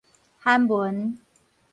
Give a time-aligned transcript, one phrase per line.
[0.41, 1.15] 韓文